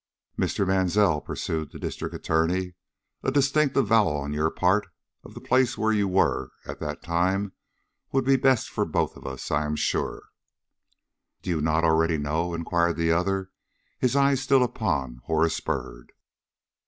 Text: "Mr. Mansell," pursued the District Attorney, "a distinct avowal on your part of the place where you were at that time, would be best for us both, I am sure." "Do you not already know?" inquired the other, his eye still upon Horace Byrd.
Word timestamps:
"Mr. 0.35 0.65
Mansell," 0.65 1.21
pursued 1.21 1.69
the 1.71 1.77
District 1.77 2.15
Attorney, 2.15 2.73
"a 3.21 3.29
distinct 3.31 3.77
avowal 3.77 4.17
on 4.17 4.33
your 4.33 4.49
part 4.49 4.87
of 5.23 5.35
the 5.35 5.39
place 5.39 5.77
where 5.77 5.91
you 5.93 6.07
were 6.07 6.49
at 6.65 6.79
that 6.79 7.03
time, 7.03 7.51
would 8.11 8.25
be 8.25 8.35
best 8.35 8.67
for 8.71 8.83
us 8.83 8.89
both, 8.89 9.51
I 9.51 9.63
am 9.63 9.75
sure." 9.75 10.23
"Do 11.43 11.51
you 11.51 11.61
not 11.61 11.83
already 11.83 12.17
know?" 12.17 12.55
inquired 12.55 12.95
the 12.97 13.11
other, 13.11 13.51
his 13.99 14.15
eye 14.15 14.33
still 14.33 14.63
upon 14.63 15.21
Horace 15.25 15.59
Byrd. 15.59 16.13